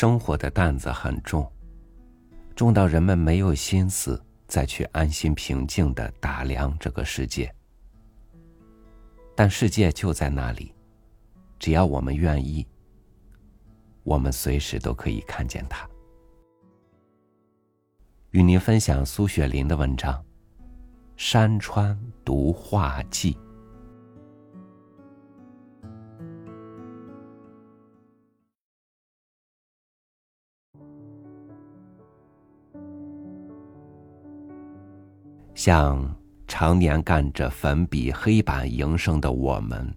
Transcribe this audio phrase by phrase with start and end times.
[0.00, 1.46] 生活的担子很重，
[2.56, 7.54] 重到人们没有心思再去安心平静的打量这个世界。
[9.36, 10.74] 但世界就在那里，
[11.58, 12.66] 只要我们愿意，
[14.02, 15.86] 我们随时都可以看见它。
[18.30, 20.14] 与您分享苏雪林的文章
[21.14, 21.94] 《山川
[22.24, 23.34] 读画记》。
[35.62, 36.02] 像
[36.48, 39.94] 常年干着粉笔黑板营生的我们，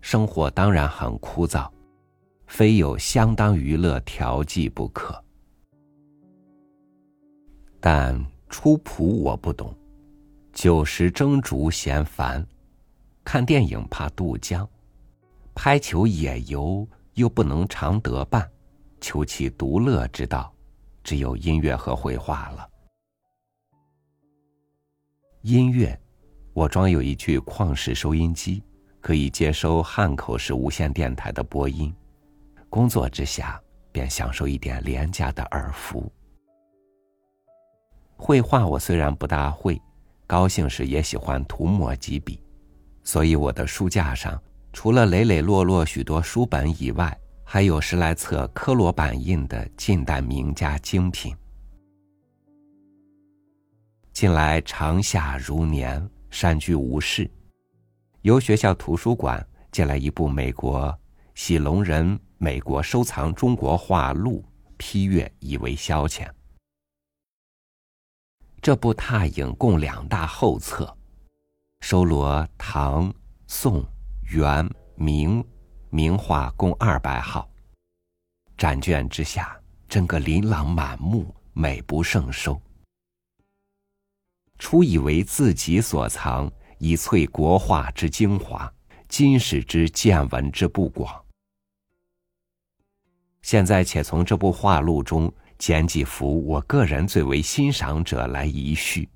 [0.00, 1.70] 生活当然很枯燥，
[2.48, 5.24] 非有相当娱乐调剂不可。
[7.78, 9.72] 但初谱我不懂，
[10.52, 12.44] 酒食蒸煮嫌烦，
[13.22, 14.68] 看电影怕渡江，
[15.54, 16.84] 拍球野游
[17.14, 18.50] 又不能常得伴，
[19.00, 20.52] 求其独乐之道，
[21.04, 22.68] 只有音乐和绘画了。
[25.48, 25.98] 音乐，
[26.52, 28.62] 我装有一具旷式收音机，
[29.00, 31.90] 可以接收汉口市无线电台的播音。
[32.68, 33.58] 工作之下，
[33.90, 36.12] 便享受一点廉价的耳福。
[38.14, 39.80] 绘画我虽然不大会，
[40.26, 42.38] 高兴时也喜欢涂抹几笔，
[43.02, 44.38] 所以我的书架上
[44.74, 51.34] 除了磊磊落落许多书本以外，还有十来册科罗版印的近代名家精品。
[54.20, 57.30] 近来长夏如年，山居无事，
[58.22, 60.92] 由学校图书馆借来一部美国
[61.36, 64.44] 喜隆人美国收藏中国画录
[64.76, 66.28] 批阅，以为消遣。
[68.60, 70.92] 这部拓影共两大后册，
[71.82, 73.14] 收罗唐、
[73.46, 73.86] 宋、
[74.32, 75.44] 元、明
[75.90, 77.48] 名画共二百号。
[78.56, 79.56] 展卷之下，
[79.88, 82.60] 真个琳琅满目，美不胜收。
[84.58, 88.70] 初以为自己所藏，以萃国画之精华，
[89.08, 91.14] 今始之见闻之不广。
[93.42, 99.08] 现在且从这部画录中捡几幅我个人最为欣赏者来一叙。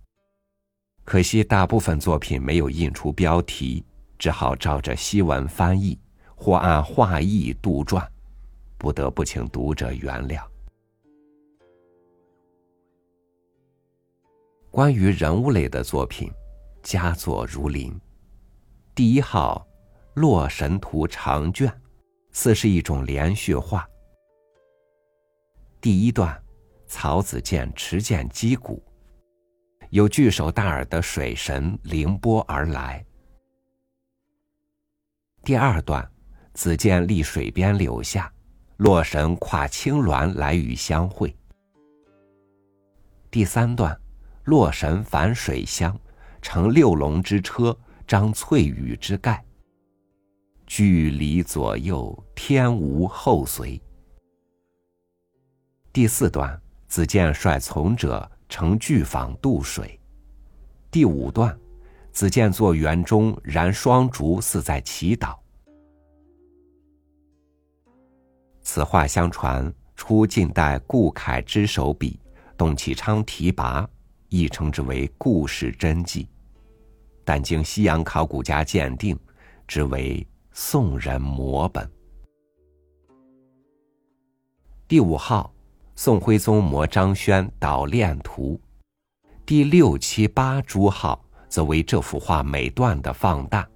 [1.04, 3.84] 可惜大部分作品没有印出标题，
[4.16, 5.98] 只好照着西文翻译，
[6.36, 8.06] 或按画意杜撰，
[8.78, 10.51] 不得不请读者原谅。
[14.72, 16.32] 关于人物类的作品，
[16.82, 17.94] 佳作如林。
[18.94, 19.66] 第一号
[20.14, 21.70] 《洛神图》长卷，
[22.30, 23.86] 似是一种连续画。
[25.78, 26.42] 第一段，
[26.86, 28.82] 曹子建持剑击鼓，
[29.90, 33.04] 有巨手大耳的水神凌波而来。
[35.44, 36.10] 第二段，
[36.54, 38.32] 子建立水边柳下，
[38.78, 41.36] 洛神跨青鸾来与相会。
[43.30, 44.01] 第三段。
[44.44, 45.98] 洛神返水乡，
[46.40, 47.76] 乘六龙之车，
[48.06, 49.44] 张翠羽之盖。
[50.66, 53.80] 距离左右，天无后随。
[55.92, 60.00] 第四段，子建率从者乘巨舫渡水。
[60.90, 61.56] 第五段，
[62.10, 65.36] 子建坐园中，燃双烛，似在祈祷。
[68.62, 72.18] 此画相传出晋代顾恺之手笔，
[72.56, 73.88] 董其昌提拔。
[74.32, 76.26] 亦称之为故事真迹，
[77.22, 79.14] 但经西洋考古家鉴定，
[79.68, 81.86] 之为宋人摹本。
[84.88, 85.52] 第五号，
[85.94, 88.58] 宋徽宗摹张轩捣练图，
[89.44, 93.68] 第六七八诸号则为这幅画每段的放大。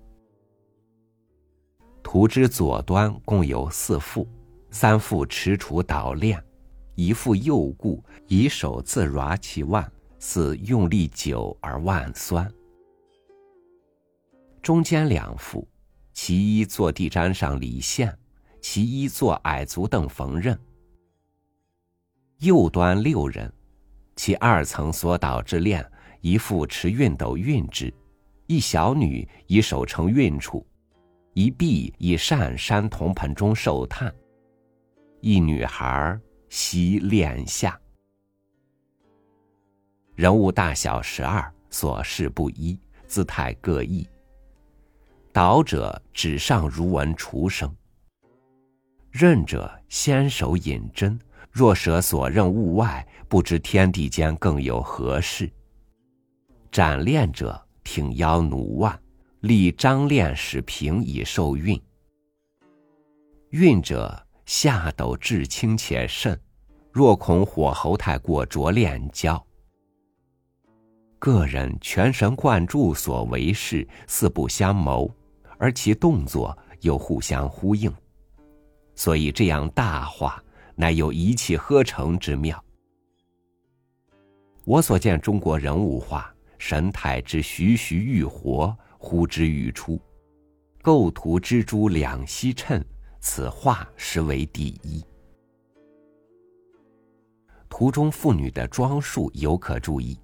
[2.03, 4.27] 图之左端共有四幅，
[4.71, 6.43] 三幅持杵捣练，
[6.95, 9.93] 一幅右顾以手自揉其腕。
[10.29, 12.53] 似用力久而腕酸。
[14.61, 15.65] 中间两幅，
[16.13, 18.13] 其一坐地毡上理线，
[18.61, 20.59] 其一坐矮足凳缝纫。
[22.39, 23.51] 右端六人，
[24.17, 25.89] 其二层所导之链，
[26.21, 27.95] 一副持熨斗熨之，
[28.49, 30.67] 一小女以手撑熨处，
[31.35, 34.13] 一婢以扇扇铜盆中受炭，
[35.21, 36.19] 一女孩
[36.49, 37.81] 吸链下。
[40.17, 44.09] 人物大小十二，所事不一，姿态各异。
[45.31, 47.71] 导者纸上如闻厨声。
[49.11, 51.21] 任者先手引针，
[51.53, 55.53] 若舍所任物外，不知天地间更有何事。
[56.73, 58.99] 展链者挺腰奴腕，
[59.41, 61.79] 立张链使平以受孕。
[63.51, 66.41] 运者下斗至轻且甚，
[66.91, 69.46] 若恐火候太过拙练焦。
[71.27, 75.13] 个人全神贯注所为事，四不相谋，
[75.59, 77.93] 而其动作又互相呼应，
[78.95, 80.41] 所以这样大画，
[80.77, 82.65] 乃有一气呵成之妙。
[84.65, 90.01] 我所见中国人物画，神态之栩栩欲活，呼之欲出，
[90.81, 92.81] 构图之珠两栖衬，
[93.19, 95.05] 此画实为第一。
[97.69, 100.17] 图中妇女的装束尤可注意：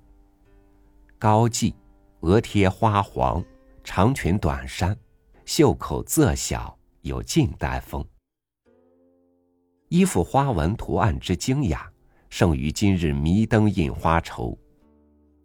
[1.22, 1.72] 高髻，
[2.22, 3.44] 额贴花黄，
[3.84, 4.98] 长裙短衫，
[5.44, 8.04] 袖口仄小，有近代风。
[9.86, 11.88] 衣服花纹图案之精雅。
[12.28, 14.58] 胜于今日迷灯印花绸，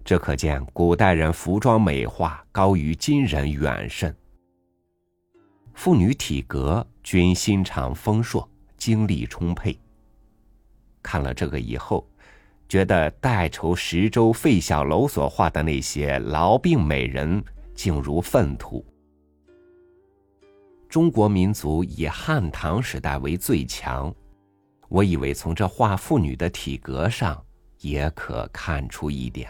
[0.04, 4.18] 这可见古代人服装美化高于今人远甚。
[5.76, 9.80] 妇女体格均心肠丰硕，精力充沛。
[11.04, 12.10] 看了这个以后，
[12.68, 17.44] 觉得代筹十州费小楼所画的那些痨病美人，
[17.74, 18.86] 竟如粪土。
[20.90, 24.14] 中国民族以汉唐时代为最强。
[24.90, 27.44] 我以为从这画妇女的体格上
[27.80, 29.50] 也可看出一点。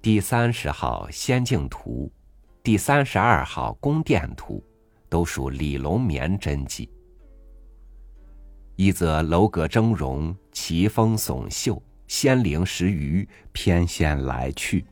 [0.00, 2.10] 第三十号《仙境图》，
[2.62, 4.54] 第三十二号《宫殿图》，
[5.10, 6.88] 都属李龙眠真迹。
[8.78, 14.84] 一则楼阁峥嵘，奇峰耸秀，仙灵十余，翩跹来去；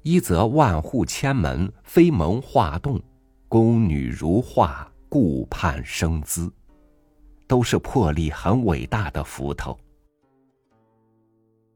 [0.00, 2.98] 一则万户千门，飞蒙画栋。
[3.46, 6.50] 宫女如画，顾盼生姿，
[7.46, 9.78] 都是魄力很伟大的斧头。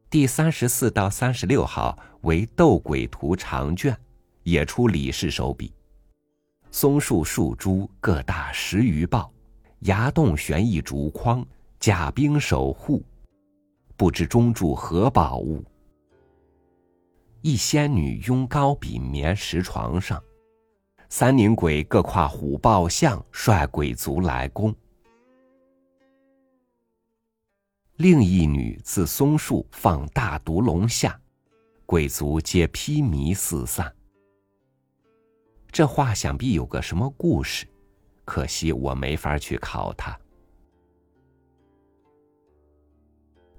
[0.09, 3.95] 第三十四到三十六号为斗鬼图长卷，
[4.41, 5.71] 也出李氏手笔。
[6.71, 9.31] 松树树株各大十余抱，
[9.81, 11.45] 崖洞悬一竹筐，
[11.79, 13.01] 甲兵守护，
[13.95, 15.63] 不知中住何宝物。
[17.41, 20.21] 一仙女拥高笔眠石床上。
[21.07, 24.75] 三宁鬼各跨虎豹象，率鬼卒来攻。
[27.95, 31.19] 另一女自松树放大毒龙下，
[31.85, 33.91] 鬼卒皆披靡四散。
[35.71, 37.65] 这画想必有个什么故事，
[38.29, 40.15] 可惜我没法去考它。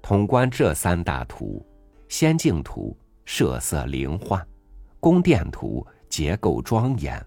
[0.01, 1.61] 统观这三大图：
[2.07, 4.47] 仙境图设色灵幻，
[5.01, 7.21] 宫殿图结构庄严。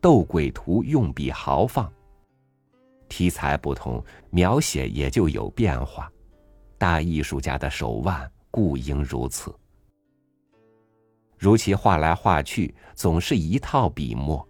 [0.00, 1.92] 斗鬼图用笔豪放，
[3.06, 6.10] 题材不同，描写也就有变化。
[6.78, 9.54] 大艺术家的手腕故应如此。
[11.36, 14.47] 如其画来画去总是一套笔墨，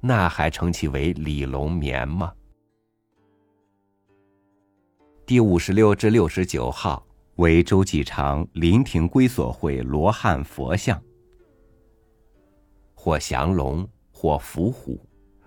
[0.00, 2.32] 那还称其为李龙眠吗？
[5.24, 7.06] 第五十六至六十九号
[7.36, 11.02] 为周继长临亭归所绘罗汉佛像，
[12.94, 13.88] 或降龙。
[14.18, 14.98] 或伏虎，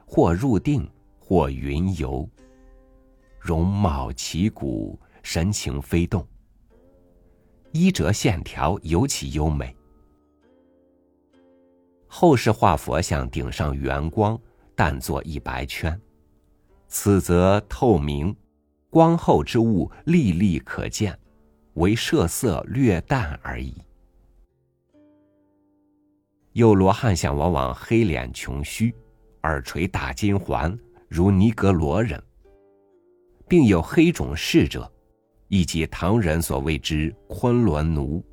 [0.06, 0.88] 或入定，
[1.18, 2.30] 或云游。
[3.40, 6.24] 容貌奇古，神情飞动。
[7.72, 9.76] 衣褶线条尤其优美。
[12.12, 14.38] 后世画佛像顶上圆光，
[14.76, 15.98] 淡作一白圈，
[16.88, 18.36] 此则透明，
[18.90, 21.18] 光后之物历历可见，
[21.76, 23.76] 为设色略淡而已。
[26.54, 28.94] 有罗汉像往往黑脸穷须，
[29.44, 32.22] 耳垂大金环，如尼格罗人，
[33.48, 34.92] 并有黑种侍者，
[35.48, 38.26] 以及唐人所谓之昆仑奴。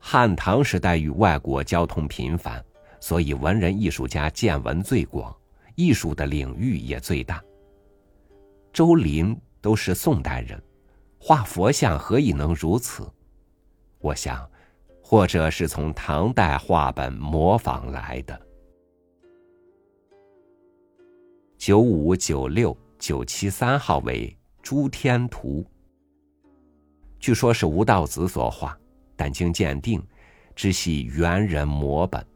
[0.00, 2.64] 汉唐时代与外国交通频繁，
[2.98, 5.32] 所以文人艺术家见闻最广，
[5.76, 7.40] 艺术的领域也最大。
[8.72, 10.60] 周林都是宋代人，
[11.18, 13.08] 画佛像何以能如此？
[14.00, 14.50] 我想。
[15.02, 18.40] 或者是从唐代画本模仿来的。
[21.58, 24.28] 九五九六九七三号为
[24.62, 25.64] 《诸天图》，
[27.18, 28.78] 据说是吴道子所画，
[29.20, 30.02] 但经鉴定，
[30.56, 32.26] 知系猿人摹本。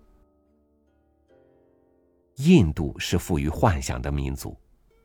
[2.37, 4.55] 印度是富于幻想的民族，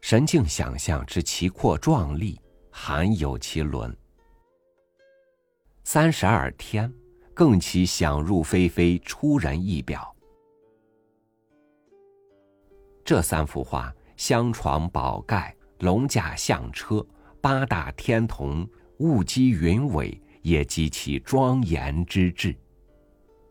[0.01, 2.37] 神境想象之奇阔壮丽，
[2.69, 3.95] 罕有其伦。
[5.85, 6.93] 三十二天。
[7.33, 10.13] 更其想入非非，出人意表。
[13.05, 17.01] 这三幅画，香床宝盖、龙驾象车、
[17.39, 18.67] 八大天童、
[18.97, 22.55] 雾积云尾，也极其庄严之至。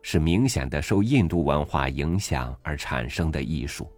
[0.01, 3.91] 是明显的受印度文化影响而产生的艺术。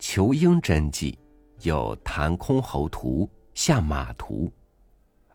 [0.00, 1.18] 仇英真迹
[1.62, 4.52] 有弹箜篌图、下马图，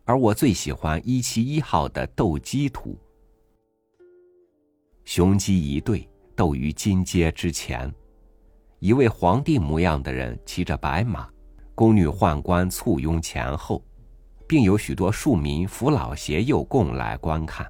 [0.04, 2.98] 而我最喜欢一七一号的斗鸡图。
[5.06, 7.94] 雄鸡一对，斗于金阶之前，
[8.80, 11.30] 一位皇帝模样的人骑着白马，
[11.74, 13.84] 宫女宦官簇拥前后，
[14.48, 17.70] 并有许多庶民扶老携幼共来观看。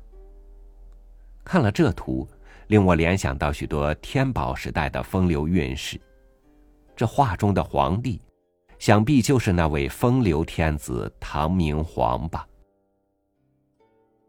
[1.43, 2.27] 看了这图，
[2.67, 5.99] 令我联想到许多天宝时代的风流韵事。
[6.95, 8.21] 这画中的皇帝，
[8.79, 12.47] 想必就是那位风流天子唐明皇吧。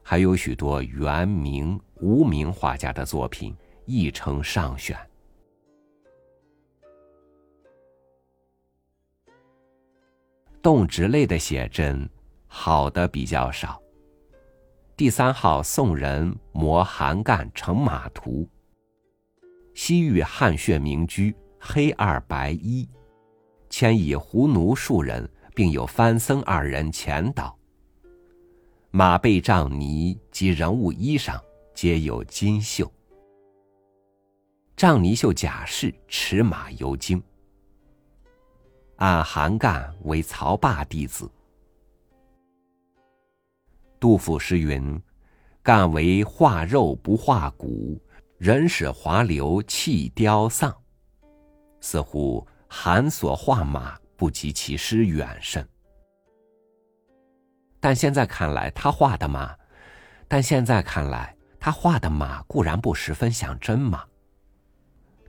[0.03, 4.99] 还有许多元、明、无名画家的作品亦称上选。
[10.61, 12.09] 动植类的写真，
[12.57, 13.83] 好的比较少。
[14.97, 18.49] 第三号宋人摹韩干乘马图，
[19.75, 21.35] 西域汗血名居。
[21.59, 22.87] 黑二白一，
[23.71, 27.59] 牵以胡奴数人，并有番僧二人前导。
[28.91, 31.41] 马背杖泥及人物衣裳
[31.75, 32.91] 皆有金绣。
[34.77, 37.21] 杖泥绣甲士持马游京。
[38.97, 41.29] 按韩干为曹霸弟子。
[43.99, 45.01] 杜甫诗云
[45.63, 48.01] ：“干为画肉不画骨，
[48.39, 50.75] 人使华流气凋丧。”
[51.81, 55.67] 似乎韩所画马不及其诗远甚，
[57.79, 59.55] 但现在看来，他画的马，
[60.27, 64.05] 但现在看来，他画的马固然不十分像真马。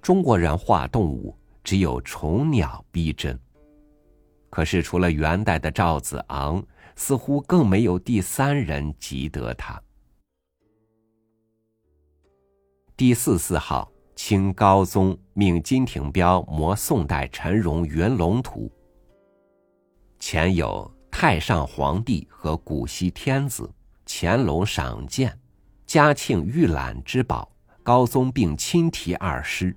[0.01, 3.37] 中国人画动物只有虫鸟逼真，
[4.49, 9.81] 可是除了元代的赵子昂，似乎更没有第三人及得他。
[12.95, 13.91] 第四四号。
[14.17, 18.71] 清高宗命金廷彪摹宋代陈荣云龙图，
[20.19, 23.69] 前有太上皇帝和古稀天子、
[24.07, 25.37] 乾隆赏鉴、
[25.85, 27.51] 嘉庆御览之宝，
[27.83, 29.75] 高宗并亲题二诗。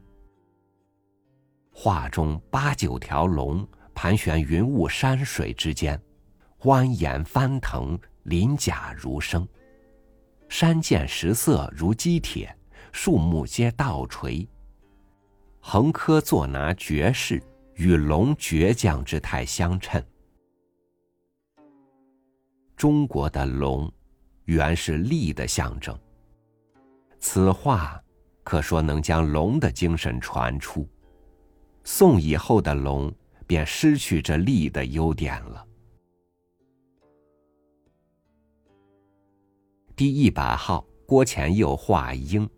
[1.72, 6.00] 画中八九条龙盘旋云雾山水之间，
[6.62, 9.46] 蜿蜒翻腾，鳞甲如生，
[10.48, 12.54] 山涧石色如积铁。
[12.90, 14.48] 树木皆倒垂，
[15.60, 17.40] 横柯坐拿绝世，
[17.74, 20.02] 与龙倔强之态相称。
[22.74, 23.92] 中国的龙，
[24.46, 25.96] 原是力的象征。
[27.20, 28.02] 此画
[28.42, 30.88] 可说能将龙的精神传出。
[31.84, 33.12] 宋以后的龙，
[33.46, 35.67] 便失去这力的优点了。
[39.98, 42.48] 第一百号，郭前佑画鹰。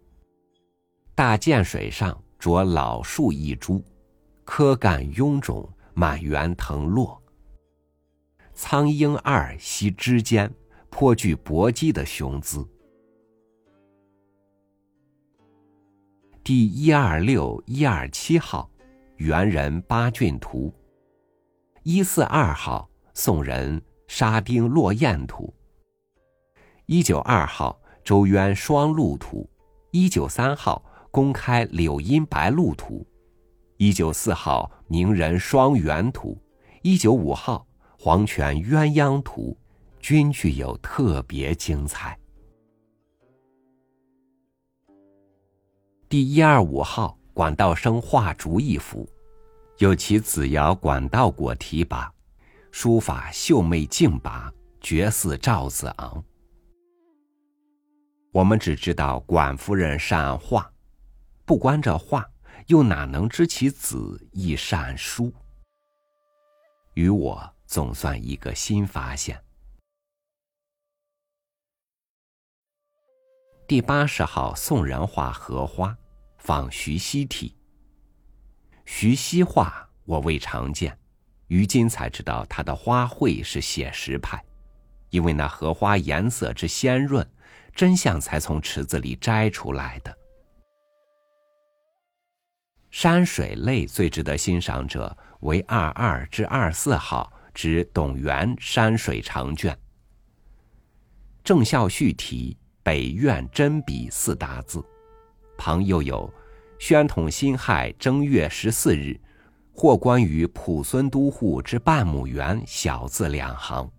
[1.14, 3.82] 大涧水上着老树一株，
[4.44, 7.18] 柯干臃肿，满园藤落。
[8.52, 10.52] 苍鹰二栖枝间，
[10.90, 12.62] 颇具搏击的雄姿。
[16.44, 18.70] 第一二六一二七号，
[19.16, 20.70] 元人八骏图。
[21.84, 25.50] 一四二号，宋人沙丁落雁图。
[26.92, 29.48] 一九二号，周渊双鹿图。
[29.92, 30.84] 一九三号。
[31.12, 33.04] 公开柳荫白鹭图，
[33.78, 36.40] 一九四号名人双圆图，
[36.82, 37.66] 一九五号
[37.98, 39.56] 黄泉鸳鸯图，
[39.98, 42.16] 均具有特别精彩。
[46.08, 49.08] 第一二五号管道生画竹一幅，
[49.78, 52.08] 有其子尧管道果题跋，
[52.70, 56.24] 书法秀媚劲拔，绝似赵子昂。
[58.32, 60.72] 我们只知道管夫人善画。
[61.44, 62.24] 不观这画，
[62.68, 65.32] 又哪能知其子亦善书？
[66.94, 69.42] 与我总算一个新发现。
[73.66, 75.96] 第八十号宋人画荷花，
[76.38, 77.56] 仿徐熙体。
[78.84, 80.96] 徐熙画我未常见，
[81.48, 84.40] 于今才知道他的花卉是写实派，
[85.10, 87.28] 因为那荷花颜色之鲜润，
[87.80, 90.14] 真相才从池子里摘出来的。
[92.90, 99.74] 山水类最值得欣赏者为二二至二四号之董源山水长卷。
[101.42, 104.84] 郑孝胥题“北苑真笔”四大字，
[105.56, 106.30] 旁又有
[106.78, 109.18] “宣统辛亥正月十四日，
[109.72, 113.90] 或关于濮孙都护之半亩园”小字两行。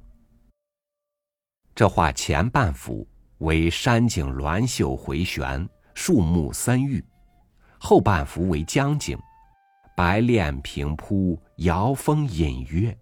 [1.73, 3.07] 这画前半幅
[3.41, 7.03] 为山景峦秀回旋，树木森郁；
[7.79, 9.17] 后半幅为江景，
[9.95, 12.95] 白练平铺，瑶峰隐约，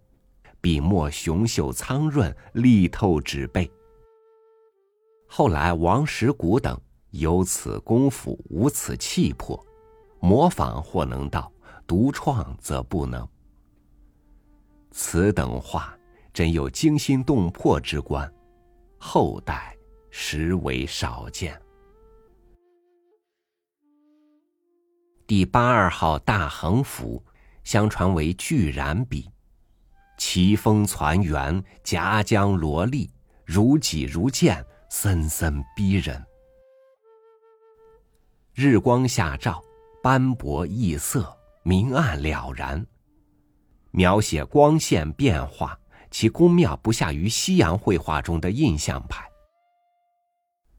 [0.62, 3.70] 笔墨雄秀苍润，力透纸背。
[5.28, 6.80] 后来王石谷等
[7.10, 9.62] 有此功夫，无此气魄，
[10.22, 11.52] 模仿或能到，
[11.86, 13.28] 独创则不能。
[14.92, 15.94] 此等画
[16.34, 18.32] 真有惊心动魄之观，
[18.98, 19.76] 后代
[20.12, 21.60] 实为少见。
[25.28, 27.24] 第八二号大横幅，
[27.64, 29.30] 相传为巨然笔，
[30.18, 33.12] 奇峰攒圆，夹江罗丽，
[33.46, 36.26] 如戟如剑，森森逼人。
[38.56, 39.64] 日光下照，
[40.02, 42.84] 斑驳异色，明暗了然。
[43.92, 49.29] 描写光线变化，其工妙不下于西洋绘画中的印象派。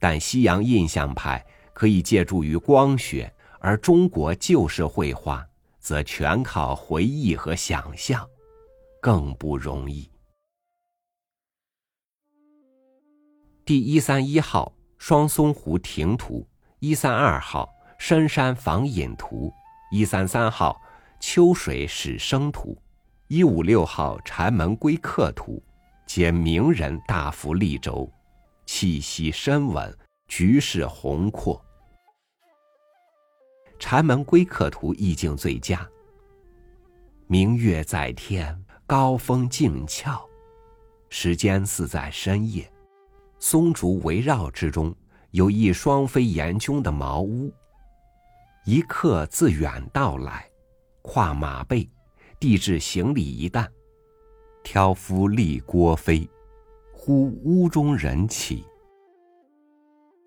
[0.00, 5.46] 但西洋印象派可以借助于光学，而中国旧式绘画
[5.78, 8.26] 则全靠回忆和想象，
[9.00, 10.10] 更不容易。
[13.64, 16.44] 第一三一号双松湖亭图，
[16.78, 19.52] 一三二号深山访隐图，
[19.92, 20.80] 一三三号
[21.20, 22.76] 秋水始生图。
[23.28, 25.62] 一五六号禅门归客图，
[26.04, 28.10] 皆名人大幅立轴，
[28.72, 29.98] 气息深稳，
[30.28, 31.60] 局势宏阔。
[33.80, 35.84] 禅门归客图意境最佳。
[37.26, 40.24] 明月在天，高峰静峭，
[41.08, 42.72] 时间似在深夜。
[43.40, 44.94] 松竹围绕之中，
[45.32, 47.52] 有一双飞檐镌的茅屋。
[48.64, 50.48] 一客自远道来，
[51.02, 51.90] 跨马背。
[52.38, 53.68] 递至行李一担，
[54.62, 56.26] 挑夫立锅飞，
[57.02, 58.62] 呼屋中人起。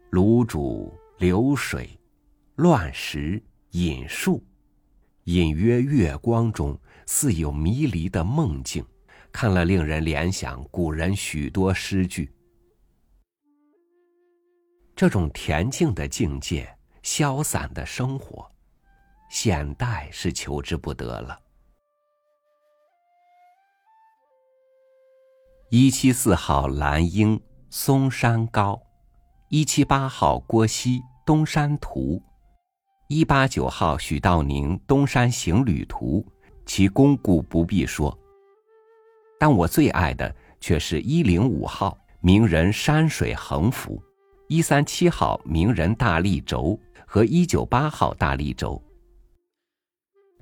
[0.09, 1.87] 炉煮流水，
[2.55, 3.39] 乱石
[3.73, 4.43] 引树，
[5.25, 8.83] 隐约月光中，似有迷离的梦境，
[9.31, 12.33] 看了令人联想古人许多诗句。
[14.95, 18.51] 这种恬静的境界，消散的生活，
[19.29, 21.39] 现代是求之不得了。
[25.75, 28.79] 一七四号蓝英嵩山高，
[29.49, 32.21] 一七八号郭熙东山图，
[33.07, 36.23] 一八九号许道宁东山行旅图，
[36.63, 38.15] 其功故不必说。
[39.39, 43.99] 但我最爱的却是一零五号名人山水横幅，
[44.49, 48.79] 一三七号名人大立轴和一九八号大立轴。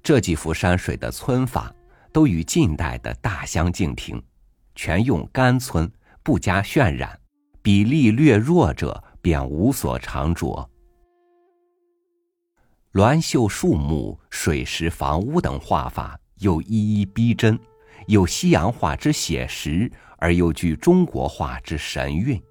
[0.03, 1.73] 这几幅山水的皴法
[2.11, 4.21] 都与近代的大相径庭。
[4.75, 5.89] 全用干皴，
[6.23, 7.19] 不加渲染，
[7.61, 10.69] 比例略弱者便无所长着。
[12.93, 17.57] 栾绣树木、水石房屋等画法又一一逼真，
[18.07, 22.41] 有西洋画之写实，而又具中国画之神韵。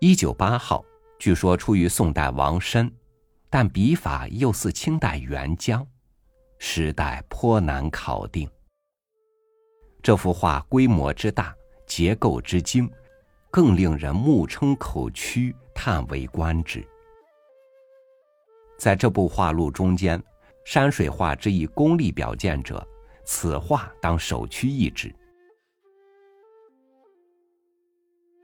[0.00, 0.84] 一九八号，
[1.18, 2.92] 据说出于宋代王申，
[3.50, 5.84] 但笔法又似清代元江，
[6.58, 8.48] 时代颇难考定。
[10.02, 11.54] 这幅画规模之大，
[11.86, 12.90] 结构之精，
[13.52, 16.84] 更令人目撑口屈，叹为观止。
[18.76, 20.20] 在这部画录中间，
[20.64, 22.84] 山水画之以功力表见者，
[23.24, 25.14] 此画当首屈一指。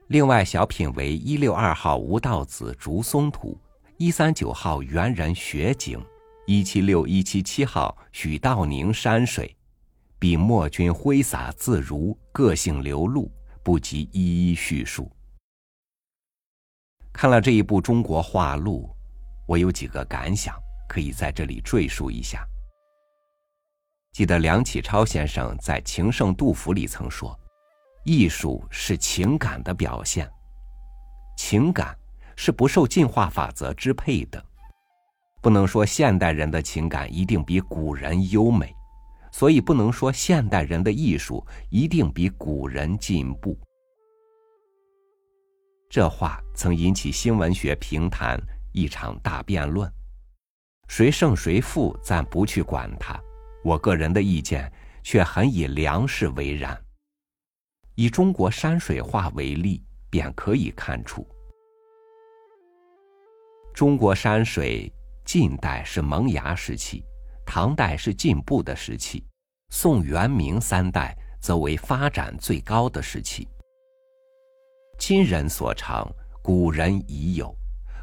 [0.06, 3.58] 另外小品为一六二号吴道子竹松图，
[3.96, 6.00] 一三九号猿人雪景，
[6.46, 9.52] 一七六一七七号许道宁山水。
[10.18, 13.30] 笔墨均挥洒自如，个性流露，
[13.62, 15.10] 不及一一叙述。
[17.12, 18.90] 看了这一部中国画录，
[19.46, 20.56] 我有几个感想，
[20.88, 22.44] 可以在这里赘述一下。
[24.12, 27.38] 记得梁启超先生在《情圣杜甫》里曾说
[28.04, 30.28] ：“艺术是情感的表现，
[31.36, 31.96] 情感
[32.34, 34.44] 是不受进化法则支配的，
[35.40, 38.74] 不能说现代人的情感一定比古人优美。”
[39.30, 43.58] 所以不能说现代人的艺术一定比古人进步。
[45.90, 48.38] 这话曾引起新闻学评坛
[48.72, 49.90] 一场大辩论，
[50.86, 53.18] 谁胜谁负暂不去管它，
[53.64, 54.70] 我个人的意见
[55.02, 56.78] 却很以粮食为然。
[57.94, 61.26] 以中国山水画为例，便可以看出，
[63.74, 64.92] 中国山水
[65.24, 67.02] 近代是萌芽时期。
[67.50, 69.24] 唐代是进步的时期，
[69.70, 73.48] 宋元明三代则为发展最高的时期。
[74.98, 76.06] 今人所长，
[76.42, 77.56] 古人已有，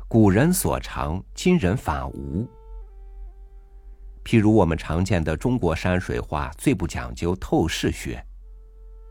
[0.08, 2.50] 古人所长，今人反无。
[4.24, 8.26] 譬如我们常见的中国山水画，最不讲究透视学，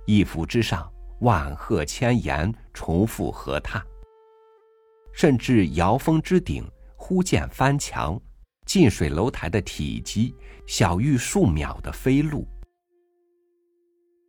[0.04, 3.80] 一幅之上万壑千岩，重复河榻；
[5.12, 8.20] 甚至瑶峰之顶忽见翻墙，
[8.64, 10.34] 近水楼台的体积
[10.66, 12.46] 小于数秒的飞路。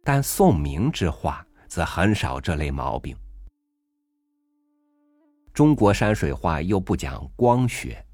[0.04, 3.15] 但宋明之画则很少这类毛病。
[5.54, 8.06] 中国山水画又不讲光学，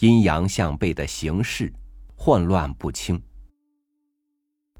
[0.00, 1.72] 阴阳相背的形式。
[2.16, 3.20] 混乱不清，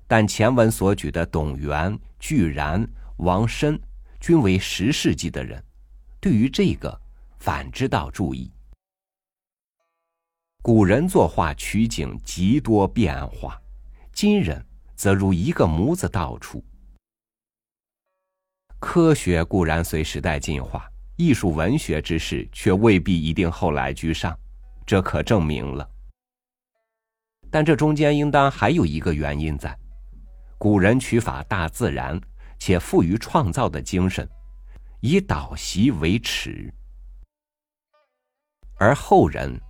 [0.07, 3.79] 但前文所举的董源、巨然、王申，
[4.21, 5.63] 均为十世纪的人，
[6.21, 6.99] 对于这个
[7.41, 8.51] 反之道注意。
[10.67, 13.61] 古人作画取景极多变化，
[14.15, 14.65] 今人
[14.97, 16.65] 则如一个模子到处。
[18.79, 24.35] 科学固然随时代进化，艺术文学之事却未必一定后来居上，
[24.87, 25.87] 这可证明了。
[27.51, 29.79] 但这中间应当还有一个原因在：
[30.57, 32.19] 古人取法大自然，
[32.59, 34.27] 且富于创造的精神，
[35.01, 36.73] 以导习为耻；
[38.77, 39.61] 而后人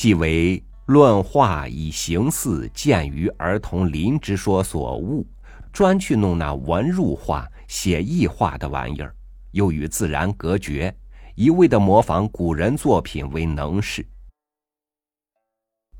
[0.00, 5.26] 即为论画以形似见于儿童林之说所误，
[5.74, 9.14] 专去弄那文入画、写意画的玩意儿，
[9.50, 10.96] 又与自然隔绝，
[11.34, 14.08] 一味的模仿古人作品为能事，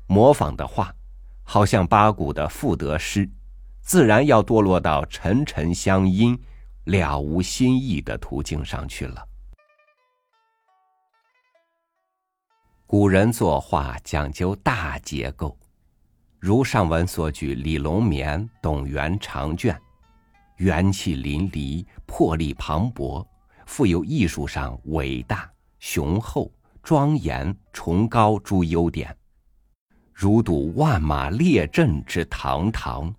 [0.07, 0.91] 模仿的画。
[1.43, 3.29] 好像八股的赋得诗，
[3.81, 6.35] 自然要堕落到沉沉相因、
[6.85, 9.27] 了无新意的途径上去了。
[12.91, 15.57] 古人作画讲究大结构，
[16.37, 19.79] 如上文所举李龙眠、董源长卷，
[20.57, 23.25] 元气淋漓，魄力磅礴，
[23.65, 25.49] 富有艺术上伟大、
[25.79, 26.51] 雄厚、
[26.83, 29.15] 庄严、崇高诸优点。
[30.13, 33.15] 如睹万马列阵之堂堂，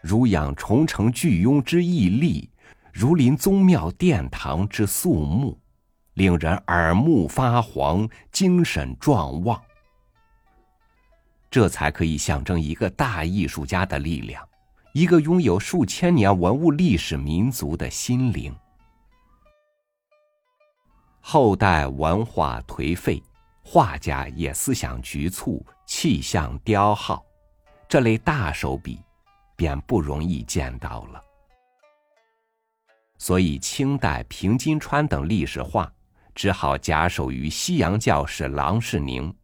[0.00, 2.48] 如仰重城巨庸之屹立，
[2.90, 5.60] 如临宗庙殿堂之肃穆，
[6.14, 9.60] 令人耳目发黄，精神壮旺。
[11.50, 14.46] 这才可以象征一个大艺术家的力量，
[14.94, 18.54] 一个拥有数千年文物历史民族的心灵。
[21.20, 23.22] 后代文化颓废。
[23.64, 27.24] 画家也思想局促，气象雕耗，
[27.88, 29.00] 这类大手笔
[29.54, 31.22] 便不容易见到了。
[33.18, 35.90] 所以，清代平津川等历史画
[36.34, 39.34] 只好假手于西洋教士郎世宁，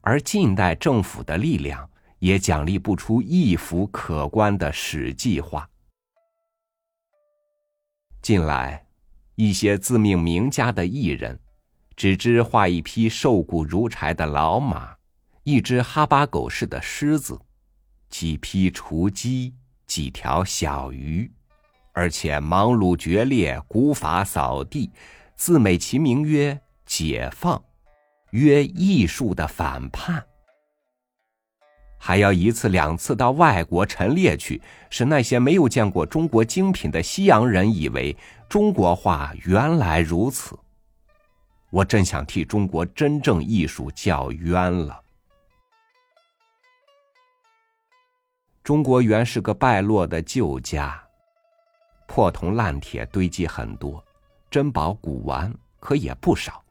[0.00, 5.68] 而近代政府的力量也奖励不出一幅可观的史记画。
[8.20, 8.84] 近来，
[9.36, 11.38] 一些自命名家的艺人。
[11.96, 14.94] 只知画一匹瘦骨如柴的老马，
[15.42, 17.36] 一只哈巴狗似的狮子，
[18.08, 19.52] 几匹雏鸡，
[19.84, 21.28] 几条小鱼，
[21.92, 24.92] 而且忙碌决裂，古法扫地，
[25.38, 27.62] 自美其名曰解放，
[28.32, 30.26] 曰艺术的反叛，
[31.96, 38.14] 还要一次两次到外国陈列去，使那些没有见过中国精品的西洋人以为
[38.48, 40.58] 中国画原来如此。
[41.70, 45.00] 我真想替中国真正艺术叫冤了。
[48.64, 51.00] 中国原是个败落的旧家，
[52.08, 54.04] 破铜烂铁堆积很多，
[54.50, 56.62] 珍宝古玩可也不少。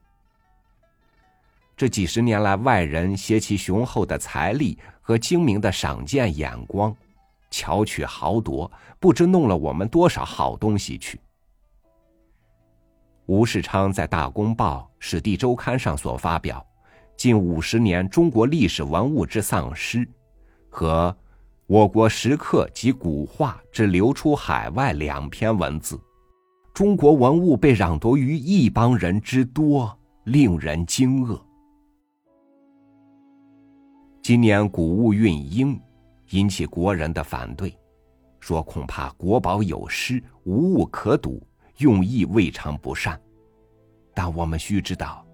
[1.76, 6.94] 这几十年来，外人携其雄厚的财力和精明的赏鉴眼光，
[7.50, 11.20] 巧取豪夺，不知弄了我们多少好东西去。
[13.26, 16.66] 吴世昌在《大公报》《史地周刊》上所发表
[17.16, 19.98] 《近五十年中国历史文物之丧失》
[20.68, 21.14] 和
[21.66, 26.00] 《我国石刻及古画之流出海外》两篇文字，
[26.78, 31.36] 中国文物被攘夺于一帮人之多，令人惊愕。
[34.22, 35.76] 今年古物运英，
[36.30, 37.76] 引起国人的反对，
[38.38, 41.42] 说恐怕国宝有失，无物可睹。
[41.78, 43.20] 用意未尝不善，
[44.14, 45.26] 但我们须知道，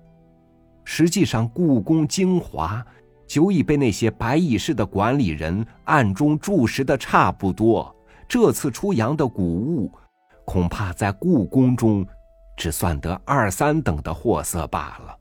[0.83, 2.83] 实际上故宫精华
[3.27, 7.95] 久已被那些白衣式的管理人暗中注视的差不多。
[8.27, 9.93] 这次出洋的古物，
[10.45, 12.07] 恐怕在故宫中
[12.57, 15.19] 只算得二三等的货色罢了。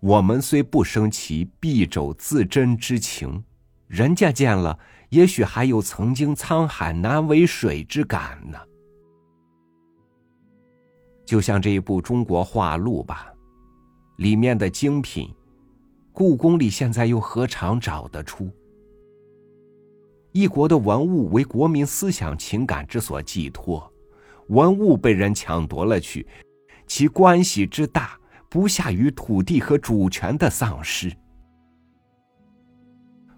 [0.00, 3.42] 我们虽不生其敝帚自珍之情，
[3.86, 4.78] 人家见了，
[5.10, 8.58] 也许还有曾经沧海难为水之感呢。
[11.24, 13.32] 就像这一部《中国画录》吧，
[14.18, 15.34] 里面的精品，
[16.12, 18.50] 故宫里现在又何尝找得出？
[20.36, 23.90] 一国的文物为国民思想情感之所寄托，
[24.48, 26.26] 文物被人抢夺了去，
[26.86, 28.20] 其关系之大，
[28.50, 31.10] 不下于土地和主权的丧失。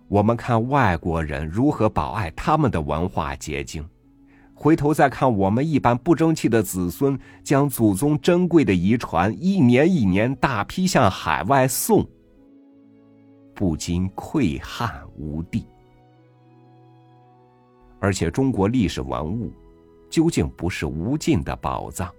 [0.08, 3.88] 我们看外国人如何保爱他们的文化结晶，
[4.52, 12.04] 回头再看我们一般不争气的子孙将祖宗珍贵的遗传一年一年大批向海外送，
[13.54, 15.64] 不禁愧憾无地。
[18.00, 19.52] 而且中国历史文物，
[20.08, 22.12] 究竟不是无尽的宝藏，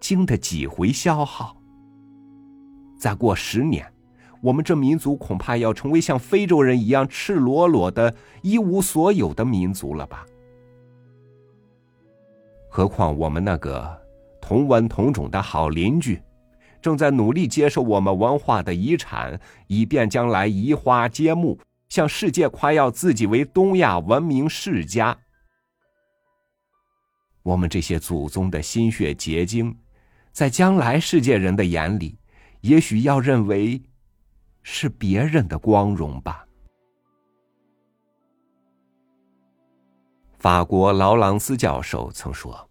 [0.00, 1.56] 经得几回消耗？
[2.98, 3.86] 再过十年。
[4.40, 10.26] 我们这民族恐怕要成为像非洲人一样赤裸裸的一无所有的民族了吧？
[12.68, 13.98] 何况我们那个
[14.42, 16.20] 同文同种的好邻居，
[16.82, 21.58] 正在努力接受我们文化的遗产，以便将来移花接木，
[21.94, 25.16] 向世界夸耀自己为东亚文明世家。
[27.44, 29.78] 我们这些祖宗的心血结晶，
[30.32, 32.18] 在将来世界人的眼里，
[32.62, 33.80] 也许要认为。
[34.66, 36.42] 是别人的光荣吧。
[40.38, 42.66] 法国劳朗斯教授曾说：“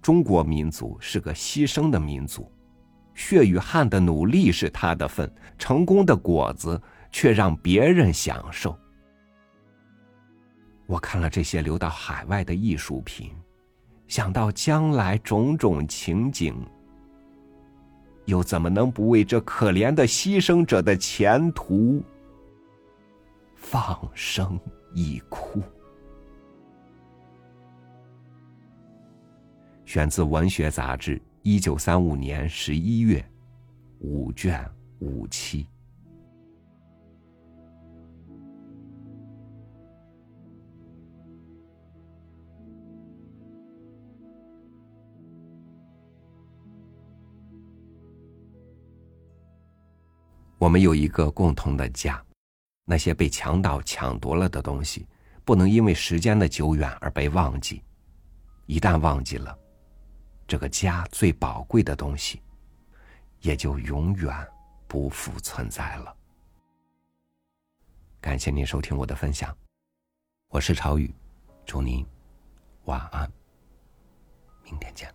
[0.00, 2.50] 中国民族是个牺牲的民族，
[3.14, 8.78] 血与汗的努力是他的份，成功的果子却让别人享受。”
[10.86, 13.30] 我看了这些流到海外的艺术品，
[14.08, 16.54] 想到将来种种情景。
[18.26, 22.02] 又怎么能不为这可怜的牺牲者的前途
[23.56, 24.58] 放声
[24.94, 25.62] 一哭？
[29.84, 33.24] 选自《文学杂志》，一九三五年十一月，
[33.98, 34.64] 五卷
[35.00, 35.66] 五期。
[50.60, 52.22] 我们有一个共同的家，
[52.84, 55.06] 那些被强盗抢夺了的东西，
[55.42, 57.82] 不能因为时间的久远而被忘记。
[58.66, 59.58] 一旦忘记了，
[60.46, 62.42] 这个家最宝贵的东西，
[63.40, 64.46] 也就永远
[64.86, 66.14] 不复存在了。
[68.20, 69.56] 感谢您收听我的分享，
[70.50, 71.10] 我是朝雨，
[71.64, 72.06] 祝您
[72.84, 73.32] 晚安，
[74.62, 75.10] 明天见。